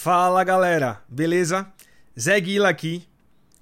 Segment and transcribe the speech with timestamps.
[0.00, 1.66] Fala galera, beleza?
[2.16, 3.02] Zé Guila aqui.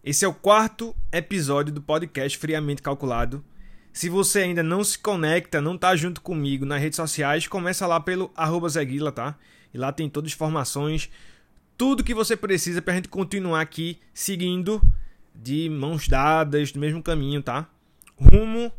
[0.05, 3.43] Esse é o quarto episódio do podcast Friamente Calculado.
[3.91, 7.99] Se você ainda não se conecta, não tá junto comigo nas redes sociais, começa lá
[7.99, 9.35] pelo arroba Zé Guila, tá?
[9.73, 11.11] E lá tem todas as informações,
[11.75, 14.83] tudo que você precisa pra gente continuar aqui seguindo
[15.35, 17.67] de mãos dadas, no mesmo caminho, tá?
[18.15, 18.71] Rumo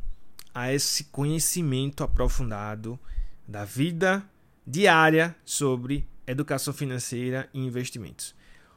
[0.54, 3.00] a esse conhecimento aprofundado
[3.48, 4.24] da vida
[4.64, 8.36] diária sobre educação financeira e investimentos.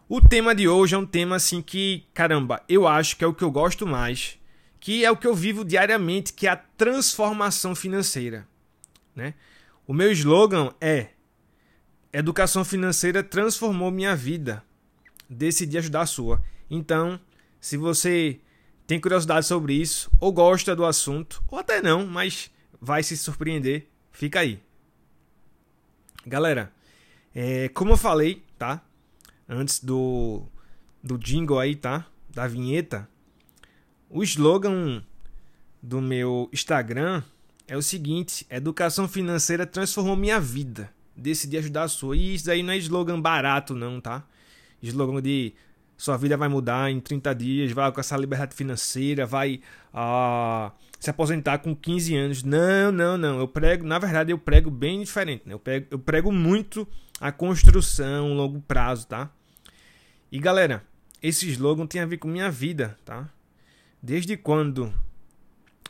[0.08, 3.34] O tema de hoje é um tema assim que, caramba, eu acho que é o
[3.34, 4.38] que eu gosto mais,
[4.78, 8.46] que é o que eu vivo diariamente, que é a transformação financeira,
[9.14, 9.34] né?
[9.86, 11.08] O meu slogan é
[12.12, 14.64] Educação financeira transformou minha vida.
[15.28, 16.42] Decidi ajudar a sua.
[16.68, 17.20] Então,
[17.60, 18.40] se você
[18.84, 23.86] tem curiosidade sobre isso, ou gosta do assunto, ou até não, mas vai se surpreender,
[24.10, 24.60] fica aí.
[26.26, 26.72] Galera,
[27.34, 28.82] é, como eu falei, tá?
[29.48, 30.42] Antes do,
[31.02, 32.06] do jingle aí, tá?
[32.28, 33.08] Da vinheta.
[34.08, 35.02] O slogan
[35.82, 37.22] do meu Instagram
[37.66, 40.90] é o seguinte: Educação financeira transformou minha vida.
[41.16, 42.16] Decidi ajudar a sua.
[42.16, 44.24] E isso aí não é slogan barato, não, tá?
[44.82, 45.52] Slogan de
[45.96, 49.60] sua vida vai mudar em 30 dias, vai alcançar liberdade financeira, vai
[49.92, 52.42] ah, se aposentar com 15 anos.
[52.42, 53.38] Não, não, não.
[53.38, 55.42] Eu prego, na verdade, eu prego bem diferente.
[55.46, 55.52] Né?
[55.52, 56.88] Eu, prego, eu prego muito
[57.20, 59.30] a construção, longo prazo, tá?
[60.32, 60.82] E galera,
[61.22, 63.28] esse slogan tem a ver com minha vida, tá?
[64.02, 64.92] Desde quando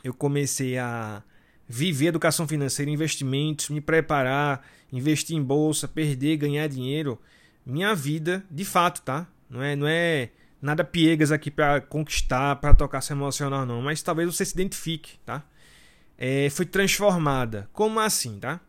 [0.03, 1.23] eu comecei a
[1.67, 7.17] viver educação financeira, investimentos, me preparar, investir em bolsa, perder, ganhar dinheiro,
[7.65, 9.25] minha vida, de fato, tá?
[9.49, 14.01] Não é, não é nada piegas aqui para conquistar, para tocar seu emocional não, mas
[14.01, 15.43] talvez você se identifique, tá?
[16.17, 17.69] É, foi transformada.
[17.71, 18.59] Como assim, tá?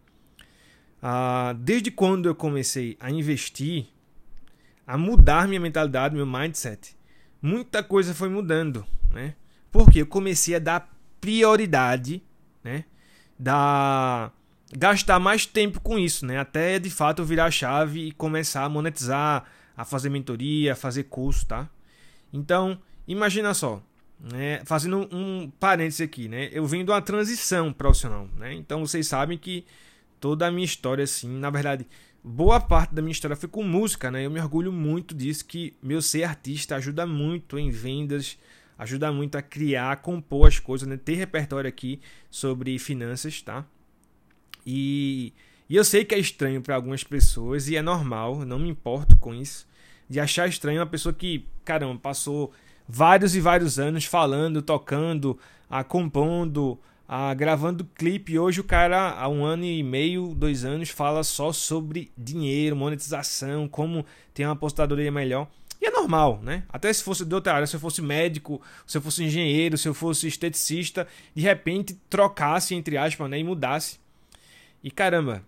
[1.03, 3.87] Ah, desde quando eu comecei a investir,
[4.87, 6.97] a mudar minha mentalidade, meu mindset,
[7.41, 9.35] muita coisa foi mudando, né?
[9.73, 12.23] Porque eu comecei a dar prioridade,
[12.63, 12.85] né?
[13.37, 14.31] Da
[14.75, 16.39] gastar mais tempo com isso, né?
[16.39, 19.45] Até de fato virar a chave e começar a monetizar,
[19.77, 21.69] a fazer mentoria, a fazer curso, tá?
[22.33, 23.83] Então, imagina só,
[24.21, 24.63] né?
[24.65, 26.49] Fazendo um parênteses aqui, né?
[26.53, 28.55] Eu venho de uma transição profissional, né?
[28.55, 29.67] Então vocês sabem que
[30.23, 31.85] toda a minha história, assim, na verdade,
[32.23, 34.25] boa parte da minha história foi com música, né?
[34.25, 38.39] Eu me orgulho muito disso, que meu ser artista ajuda muito em vendas,
[38.79, 40.97] ajuda muito a criar, compor as coisas, né?
[40.97, 42.01] Ter repertório aqui
[42.31, 43.67] sobre finanças, tá?
[44.65, 45.33] E,
[45.69, 49.17] e eu sei que é estranho para algumas pessoas e é normal, não me importo
[49.17, 49.67] com isso,
[50.09, 52.53] de achar estranho uma pessoa que, caramba, passou
[52.89, 55.37] vários e vários anos falando, tocando,
[55.69, 58.39] a compondo, ah, gravando clipe.
[58.39, 63.69] Hoje o cara, há um ano e meio, dois anos, fala só sobre dinheiro, monetização,
[63.69, 65.49] como ter uma apostadoria melhor.
[65.81, 66.63] E é normal, né?
[66.69, 69.89] Até se fosse de outra área, se eu fosse médico, se eu fosse engenheiro, se
[69.89, 73.39] eu fosse esteticista, de repente trocasse, entre aspas, né?
[73.39, 73.99] E mudasse.
[74.83, 75.43] E caramba,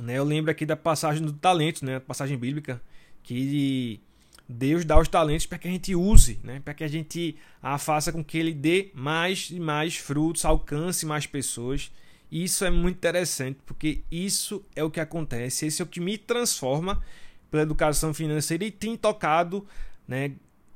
[0.00, 0.18] né?
[0.18, 2.00] Eu lembro aqui da passagem do talento, né?
[2.00, 2.82] Passagem bíblica,
[3.22, 4.00] que
[4.48, 6.60] Deus dá os talentos para que a gente use, né?
[6.64, 11.04] para que a gente a faça com que ele dê mais e mais frutos, alcance
[11.04, 11.90] mais pessoas.
[12.30, 16.16] Isso é muito interessante, porque isso é o que acontece, esse é o que me
[16.16, 17.02] transforma
[17.50, 19.66] pela educação financeira e tem tocado
[20.06, 20.32] né,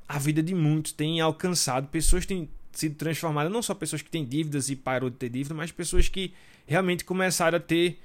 [0.07, 4.25] a vida de muitos, tem alcançado, pessoas têm sido transformadas, não só pessoas que têm
[4.25, 6.33] dívidas e parou de ter dívida, mas pessoas que
[6.65, 7.99] realmente começaram a ter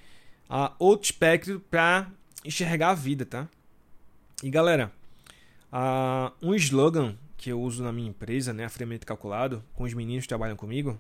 [0.50, 2.10] uh, outro espectro para
[2.44, 3.48] enxergar a vida, tá?
[4.42, 4.92] E galera,
[5.72, 10.24] Uh, um slogan que eu uso na minha empresa, né, friamente calculado, com os meninos
[10.24, 10.98] que trabalham comigo,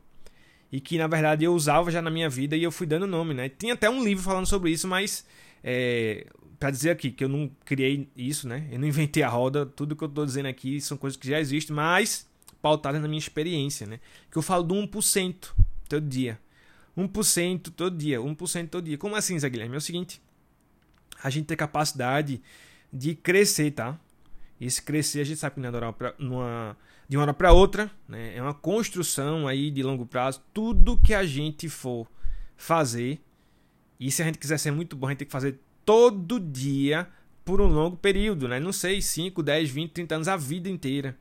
[0.70, 3.32] e que na verdade eu usava já na minha vida e eu fui dando nome,
[3.32, 3.48] né?
[3.48, 5.24] Tinha até um livro falando sobre isso, mas
[5.62, 6.26] é,
[6.58, 8.66] para dizer aqui que eu não criei isso, né?
[8.70, 11.38] Eu não inventei a roda, tudo que eu estou dizendo aqui são coisas que já
[11.38, 12.28] existem, mas
[12.60, 14.00] pautadas na minha experiência, né?
[14.30, 15.52] Que eu falo do 1%
[15.88, 16.38] todo dia.
[16.96, 18.98] 1% todo dia, 1% todo dia.
[18.98, 19.74] Como assim, Zé Guilherme?
[19.74, 20.20] É o seguinte,
[21.22, 22.40] a gente tem capacidade
[22.92, 23.98] de crescer, tá?
[24.60, 26.76] Esse crescer, a gente sabe que não é pra, numa,
[27.08, 28.36] de uma hora para outra, né?
[28.36, 30.42] é uma construção aí de longo prazo.
[30.52, 32.06] Tudo que a gente for
[32.56, 33.20] fazer,
[34.00, 37.06] e se a gente quiser ser muito bom, a gente tem que fazer todo dia
[37.44, 38.58] por um longo período, né?
[38.58, 41.16] não sei, 5, 10, 20, 30 anos, a vida inteira.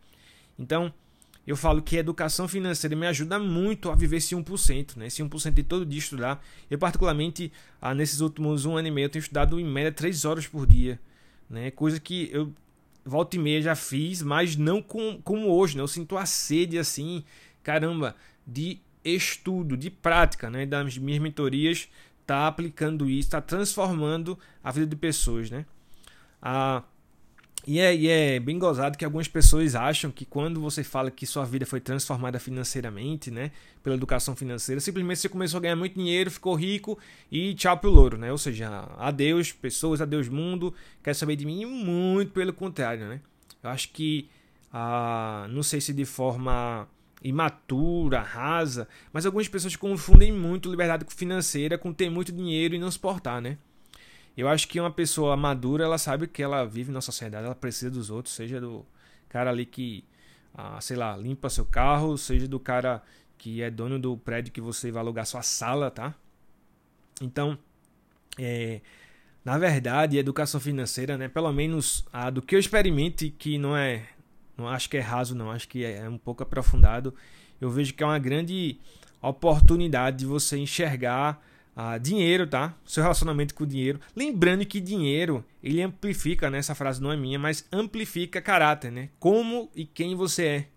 [0.58, 0.92] Então,
[1.46, 5.08] eu falo que a educação financeira me ajuda muito a viver esse 1%, né?
[5.08, 6.44] Esse 1% de todo dia estudar.
[6.72, 10.26] Eu, particularmente, ah, nesses últimos um ano e meio, eu tenho estudado em média 3
[10.26, 11.00] horas por dia.
[11.48, 11.70] Né?
[11.70, 12.52] Coisa que eu
[13.06, 15.84] volta e meia já fiz, mas não com, como hoje, né?
[15.84, 17.24] Eu sinto a sede assim,
[17.62, 18.16] caramba,
[18.46, 20.66] de estudo, de prática, né?
[20.66, 21.88] Das minhas mentorias,
[22.26, 25.66] tá aplicando isso, tá transformando a vida de pessoas, né?
[26.42, 26.84] Ah,
[27.68, 31.26] e é, e é bem gozado que algumas pessoas acham que quando você fala que
[31.26, 33.52] sua vida foi transformada financeiramente, né,
[33.82, 36.98] pela educação financeira, simplesmente você começou a ganhar muito dinheiro, ficou rico
[37.32, 38.32] e tchau pro louro, né?
[38.32, 40.74] Ou seja, adeus pessoas, adeus mundo,
[41.04, 41.66] quer saber de mim?
[41.66, 43.20] Muito pelo contrário, né?
[43.64, 44.30] Eu acho que,
[44.72, 46.88] ah, não sei se de forma
[47.24, 52.92] imatura, rasa, mas algumas pessoas confundem muito liberdade financeira com ter muito dinheiro e não
[52.92, 53.58] se portar, né?
[54.38, 57.90] Eu acho que uma pessoa madura, ela sabe que ela vive na sociedade, ela precisa
[57.90, 58.86] dos outros, seja do
[59.30, 60.04] cara ali que,
[60.54, 63.02] ah, sei lá, limpa seu carro, seja do cara
[63.38, 66.14] que é dono do prédio que você vai alugar sua sala, tá?
[67.22, 67.58] Então,
[68.38, 68.82] é,
[69.44, 74.08] na verdade, educação financeira, né, pelo menos a do que eu experimente, que não é,
[74.58, 77.14] não acho que é raso, não, acho que é, é um pouco aprofundado,
[77.62, 78.80] eu vejo que é uma grande
[79.22, 81.42] oportunidade de você enxergar
[81.76, 82.74] ah, dinheiro, tá?
[82.86, 84.00] Seu relacionamento com o dinheiro.
[84.16, 86.60] Lembrando que dinheiro, ele amplifica, né?
[86.60, 89.10] Essa frase não é minha, mas amplifica caráter, né?
[89.20, 90.68] Como e quem você é.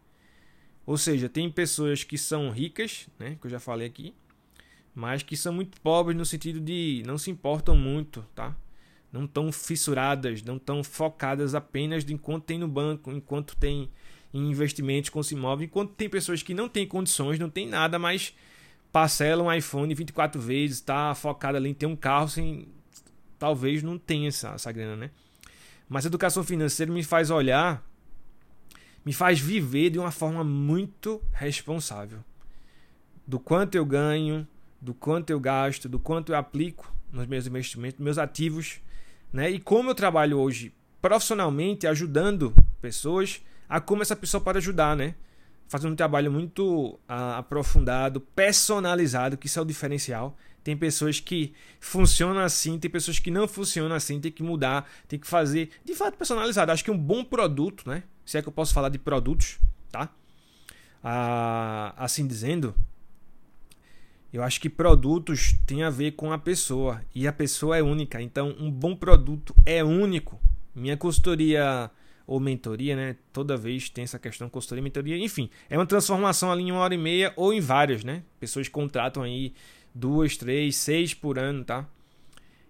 [0.85, 3.37] Ou seja, tem pessoas que são ricas, né?
[3.41, 4.13] Que eu já falei aqui,
[4.93, 8.57] mas que são muito pobres no sentido de não se importam muito, tá?
[9.13, 13.89] Não tão fissuradas, não tão focadas apenas de enquanto tem no banco, enquanto tem
[14.35, 18.35] em investimentos com imóvel, enquanto tem pessoas que não têm condições, não tem nada, mas
[18.93, 22.69] parcela um iPhone 24 vezes, tá focado ali em ter um carro sem.
[23.39, 25.11] Talvez não tenha essa, essa grana, né?
[25.89, 27.83] Mas a educação financeira me faz olhar,
[29.05, 32.19] me faz viver de uma forma muito responsável.
[33.27, 34.47] Do quanto eu ganho,
[34.81, 38.81] do quanto eu gasto, do quanto eu aplico nos meus investimentos, meus ativos,
[39.33, 39.51] né?
[39.51, 45.15] E como eu trabalho hoje profissionalmente ajudando pessoas, a como essa pessoa pode ajudar, né?
[45.69, 50.37] Fazendo um trabalho muito ah, aprofundado, personalizado, que isso é o diferencial.
[50.65, 55.19] Tem pessoas que funcionam assim, tem pessoas que não funcionam assim, tem que mudar, tem
[55.19, 56.73] que fazer de fato personalizado.
[56.73, 58.03] Acho que um bom produto, né?
[58.25, 59.59] Se é que eu posso falar de produtos,
[59.91, 60.11] tá?
[61.03, 62.75] Ah, assim dizendo,
[64.33, 68.21] eu acho que produtos tem a ver com a pessoa e a pessoa é única.
[68.21, 70.39] Então, um bom produto é único.
[70.75, 71.91] Minha consultoria
[72.29, 73.17] ou mentoria, né?
[73.33, 76.95] Toda vez tem essa questão consultoria, mentoria, enfim, é uma transformação ali em uma hora
[76.95, 78.23] e meia ou em várias, né?
[78.39, 79.55] Pessoas contratam aí
[79.95, 81.89] duas, três, seis por ano, tá?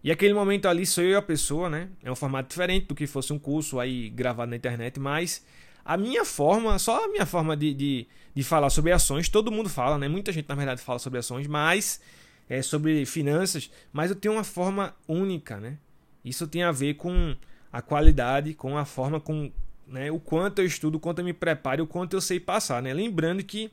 [0.03, 1.89] E aquele momento ali sou eu e a pessoa, né?
[2.05, 5.45] É um formato diferente do que fosse um curso aí gravado na internet, mas
[5.85, 9.69] a minha forma, só a minha forma de, de, de falar sobre ações, todo mundo
[9.69, 10.07] fala, né?
[10.07, 12.01] Muita gente na verdade fala sobre ações, mas
[12.49, 15.79] é sobre finanças, mas eu tenho uma forma única, né?
[16.25, 17.37] Isso tem a ver com
[17.73, 19.51] a qualidade, com a forma com
[19.87, 22.83] né, o quanto eu estudo, o quanto eu me preparo, o quanto eu sei passar,
[22.83, 22.93] né?
[22.93, 23.71] Lembrando que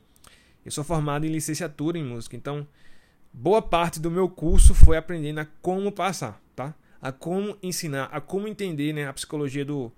[0.65, 2.67] eu sou formado em licenciatura em música, então
[3.31, 6.73] boa parte do meu curso foi aprendendo a como passar, tá?
[7.01, 9.91] A como ensinar, a como entender, né, a psicologia do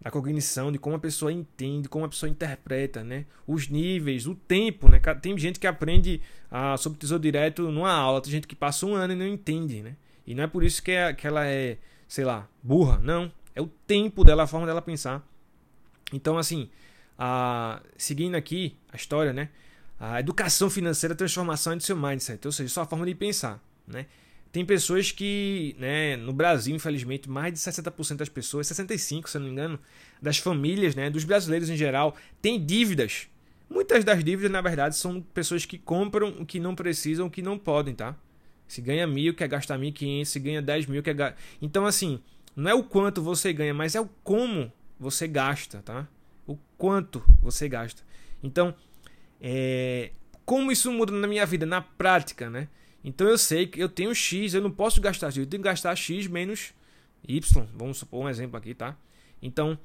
[0.00, 3.24] da cognição, de como a pessoa entende, como a pessoa interpreta, né?
[3.46, 5.00] Os níveis, o tempo, né?
[5.20, 6.20] Tem gente que aprende
[6.50, 9.82] ah, sobre tesouro direto numa aula, tem gente que passa um ano e não entende,
[9.82, 9.96] né?
[10.24, 12.98] E não é por isso que, é, que ela é sei lá, burra.
[12.98, 13.30] Não.
[13.54, 15.22] É o tempo dela, a forma dela pensar.
[16.12, 16.70] Então, assim,
[17.18, 19.50] a, seguindo aqui a história, né?
[20.00, 24.06] A educação financeira, a transformação de seu mindset, ou seja, sua forma de pensar, né?
[24.50, 29.44] Tem pessoas que, né, no Brasil, infelizmente, mais de 60% das pessoas, 65%, se não
[29.44, 29.78] me engano,
[30.22, 33.28] das famílias, né, dos brasileiros em geral, têm dívidas.
[33.68, 37.42] Muitas das dívidas, na verdade, são pessoas que compram o que não precisam, o que
[37.42, 38.16] não podem, tá?
[38.68, 40.30] Se ganha mil, quer gastar mil quinhentos.
[40.30, 41.40] Se ganha dez mil, quer gastar...
[41.60, 42.20] Então, assim,
[42.54, 44.70] não é o quanto você ganha, mas é o como
[45.00, 46.06] você gasta, tá?
[46.46, 48.02] O quanto você gasta.
[48.42, 48.74] Então,
[49.40, 50.12] é...
[50.44, 52.68] como isso muda na minha vida, na prática, né?
[53.02, 55.38] Então, eu sei que eu tenho X, eu não posso gastar X.
[55.38, 56.74] Eu tenho que gastar X menos
[57.26, 57.66] Y.
[57.74, 58.96] Vamos supor um exemplo aqui, tá?
[59.40, 59.78] Então,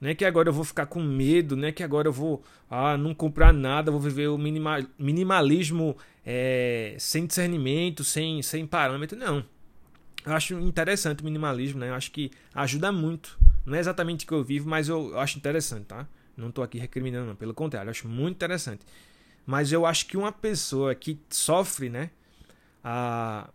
[0.00, 2.42] não é que agora eu vou ficar com medo, não é que agora eu vou
[2.70, 5.96] ah, não comprar nada, vou viver o minima, minimalismo
[6.30, 9.18] é, sem discernimento, sem, sem parâmetro.
[9.18, 9.42] Não.
[10.26, 11.88] Eu acho interessante o minimalismo, né?
[11.88, 13.38] Eu acho que ajuda muito.
[13.64, 16.06] Não é exatamente o que eu vivo, mas eu, eu acho interessante, tá?
[16.36, 17.34] Não estou aqui recriminando, não.
[17.34, 18.84] Pelo contrário, eu acho muito interessante.
[19.46, 22.10] Mas eu acho que uma pessoa que sofre, né?
[22.84, 23.48] A,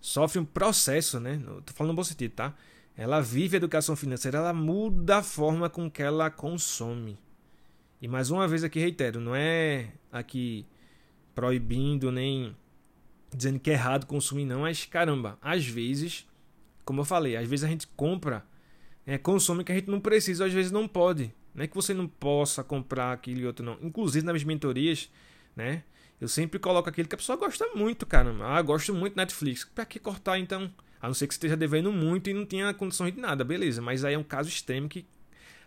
[0.00, 1.40] sofre um processo, né?
[1.64, 2.52] Tô falando no bom sentido, tá?
[2.96, 7.18] ela vive a educação financeira, ela muda a forma com que ela consome.
[8.00, 10.66] E mais uma vez aqui reitero, não é aqui
[11.36, 12.56] proibindo nem
[13.32, 16.26] dizendo que é errado consumir não, mas caramba, às vezes,
[16.84, 18.44] como eu falei, às vezes a gente compra,
[19.06, 21.32] é, consome que a gente não precisa, às vezes não pode.
[21.54, 23.78] Não é que você não possa comprar aquilo e outro não.
[23.82, 25.10] Inclusive nas minhas mentorias,
[25.54, 25.84] né?
[26.20, 28.46] Eu sempre coloco aquilo que a pessoa gosta muito, caramba.
[28.46, 29.64] Ah, gosto muito Netflix.
[29.64, 30.70] Pra que cortar então?
[31.00, 33.82] A não ser que você esteja devendo muito e não tenha condições de nada, beleza.
[33.82, 35.06] Mas aí é um caso extremo que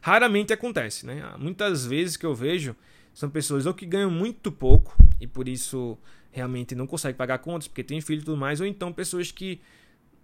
[0.01, 1.23] raramente acontece, né?
[1.37, 2.75] Muitas vezes que eu vejo
[3.19, 5.97] são pessoas ou que ganham muito pouco e por isso
[6.31, 9.59] realmente não conseguem pagar contas porque tem filho e tudo mais, ou então pessoas que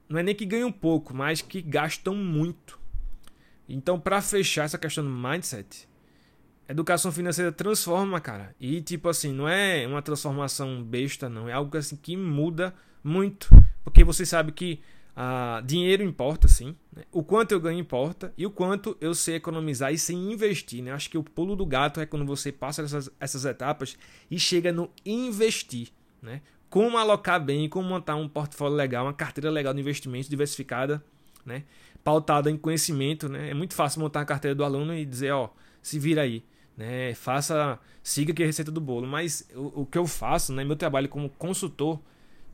[0.08, 2.80] não é nem que ganham pouco, mas que gastam muito.
[3.68, 5.90] Então, para fechar essa questão do mindset,
[6.70, 8.56] educação financeira transforma, cara.
[8.62, 11.50] E tipo assim, não é uma transformação besta, não.
[11.50, 12.74] É algo assim que muda
[13.04, 13.50] muito.
[13.84, 14.80] Porque você sabe que
[15.16, 16.76] ah, dinheiro importa, sim.
[16.94, 17.04] Né?
[17.12, 18.34] O quanto eu ganho importa.
[18.38, 20.84] E o quanto eu sei economizar e sei investir.
[20.84, 20.92] Né?
[20.92, 23.98] Acho que o pulo do gato é quando você passa essas, essas etapas
[24.30, 25.90] e chega no investir.
[26.22, 26.42] Né?
[26.70, 31.04] Como alocar bem, como montar um portfólio legal, uma carteira legal de investimento diversificada,
[31.46, 31.64] né?
[32.04, 33.30] pautada em conhecimento.
[33.30, 33.52] Né?
[33.52, 35.50] É muito fácil montar a carteira do aluno e dizer, ó,
[35.82, 36.44] se vira aí
[36.78, 37.14] né?
[37.14, 39.08] Faça, siga aqui a receita do bolo.
[39.08, 40.64] Mas o, o que eu faço, né?
[40.64, 42.00] Meu trabalho como consultor,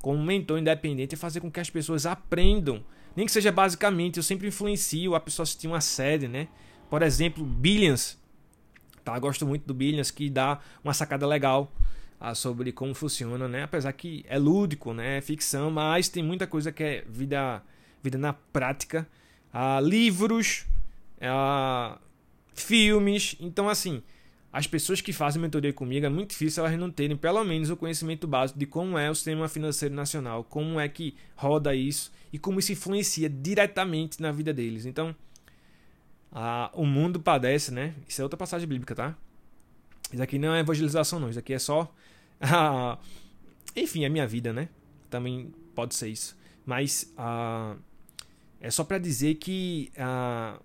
[0.01, 2.83] como mentor independente, é fazer com que as pessoas aprendam.
[3.15, 6.47] Nem que seja basicamente, eu sempre influencio a pessoa assistir uma série, né?
[6.89, 8.17] Por exemplo, Billions.
[9.03, 9.17] Tá?
[9.19, 11.71] Gosto muito do Billions, que dá uma sacada legal
[12.19, 13.63] ah, sobre como funciona, né?
[13.63, 15.17] Apesar que é lúdico, né?
[15.17, 17.63] É ficção, mas tem muita coisa que é vida,
[18.03, 19.07] vida na prática.
[19.51, 20.65] Ah, livros,
[21.21, 21.97] ah,
[22.53, 23.35] filmes.
[23.39, 24.03] Então, assim,
[24.53, 27.77] as pessoas que fazem mentoria comigo é muito difícil elas não terem pelo menos o
[27.77, 32.37] conhecimento básico de como é o sistema financeiro nacional, como é que roda isso e
[32.37, 34.85] como isso influencia diretamente na vida deles.
[34.85, 35.15] Então,
[36.31, 37.93] a, o mundo padece, né?
[38.07, 39.15] Isso é outra passagem bíblica, tá?
[40.11, 41.29] Isso aqui não é evangelização, não.
[41.29, 41.93] Isso aqui é só.
[42.41, 42.97] A,
[43.75, 44.67] enfim, é minha vida, né?
[45.09, 46.37] Também pode ser isso.
[46.65, 47.75] Mas a,
[48.59, 50.59] é só para dizer que a,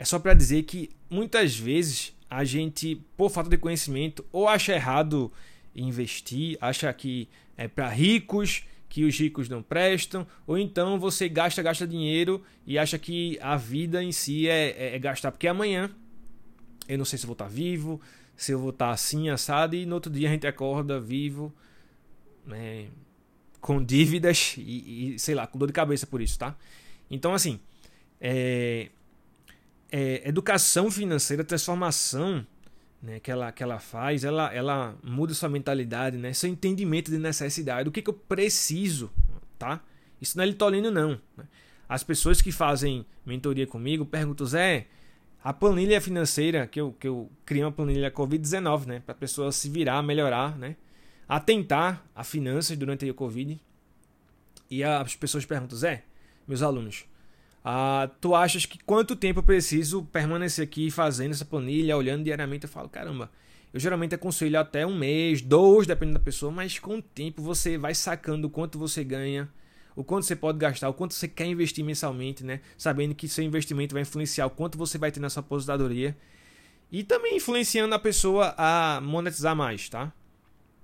[0.00, 4.72] É só para dizer que muitas vezes a gente, por falta de conhecimento, ou acha
[4.72, 5.30] errado
[5.76, 11.62] investir, acha que é para ricos, que os ricos não prestam, ou então você gasta,
[11.62, 15.90] gasta dinheiro e acha que a vida em si é, é, é gastar, porque amanhã
[16.88, 18.00] eu não sei se vou estar vivo,
[18.34, 21.52] se eu vou estar assim, assado, e no outro dia a gente acorda vivo,
[22.46, 22.86] né,
[23.60, 26.56] com dívidas e, e sei lá, com dor de cabeça por isso, tá?
[27.10, 27.60] Então, assim,
[28.18, 28.88] é,
[29.90, 32.46] é, educação financeira, transformação
[33.02, 37.18] né, que, ela, que ela faz, ela, ela muda sua mentalidade, né, seu entendimento de
[37.18, 39.10] necessidade, o que, que eu preciso,
[39.58, 39.80] tá?
[40.20, 41.18] Isso não é litolino, não.
[41.36, 41.44] Né?
[41.88, 44.86] As pessoas que fazem mentoria comigo perguntam, Zé,
[45.42, 49.50] a planilha financeira, que eu, que eu criei uma planilha Covid-19, né, para a pessoa
[49.50, 50.76] se virar, melhorar, né,
[51.26, 53.58] atentar a finanças durante a Covid.
[54.70, 56.04] E as pessoas perguntam, Zé,
[56.46, 57.06] meus alunos,
[57.64, 62.64] ah, tu achas que quanto tempo eu preciso permanecer aqui fazendo essa planilha, olhando diariamente?
[62.64, 63.30] Eu falo, caramba,
[63.72, 67.76] eu geralmente aconselho até um mês, dois, dependendo da pessoa, mas com o tempo você
[67.76, 69.48] vai sacando o quanto você ganha,
[69.94, 72.60] o quanto você pode gastar, o quanto você quer investir mensalmente, né?
[72.78, 76.16] Sabendo que seu investimento vai influenciar o quanto você vai ter na sua aposentadoria.
[76.90, 80.12] E também influenciando a pessoa a monetizar mais, tá?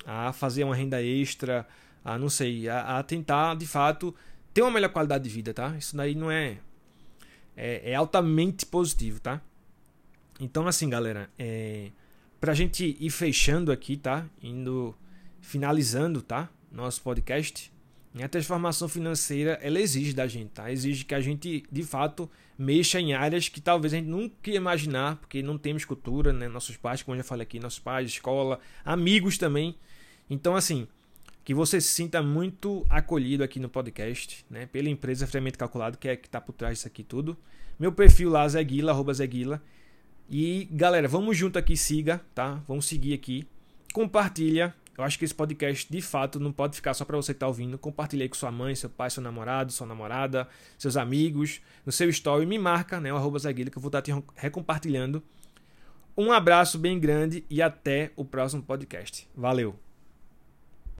[0.04, 1.66] A fazer uma renda extra,
[2.04, 4.14] a não sei, a, a tentar de fato
[4.54, 5.75] ter uma melhor qualidade de vida, tá?
[5.76, 6.59] Isso daí não é
[7.56, 9.40] é, é altamente positivo, tá?
[10.38, 11.90] Então, assim, galera, é,
[12.40, 14.26] pra gente ir fechando aqui, tá?
[14.42, 14.94] Indo
[15.40, 16.48] finalizando, tá?
[16.70, 17.72] Nosso podcast.
[18.22, 20.72] A transformação financeira, ela exige da gente, tá?
[20.72, 24.56] Exige que a gente, de fato, mexa em áreas que talvez a gente nunca ia
[24.56, 26.48] imaginar, porque não temos cultura, né?
[26.48, 29.76] Nossos pais, como eu já falei aqui, nossos pais, escola, amigos também.
[30.30, 30.88] Então, assim,
[31.46, 34.66] que você se sinta muito acolhido aqui no podcast, né?
[34.66, 37.36] Pela empresa Friamente Calculado, que é que está por trás disso aqui tudo.
[37.78, 39.62] Meu perfil lá, Zeguila, arroba Zeguila.
[40.28, 42.60] E galera, vamos junto aqui, siga, tá?
[42.66, 43.46] Vamos seguir aqui.
[43.94, 44.74] Compartilha.
[44.98, 47.46] Eu acho que esse podcast, de fato, não pode ficar só para você que tá
[47.46, 47.78] ouvindo.
[47.78, 52.08] Compartilha aí com sua mãe, seu pai, seu namorado, sua namorada, seus amigos, no seu
[52.08, 52.44] story.
[52.44, 53.12] Me marca, né?
[53.12, 55.22] O arroba Zeguila, que eu vou estar te recompartilhando.
[56.16, 59.28] Um abraço bem grande e até o próximo podcast.
[59.32, 59.85] Valeu!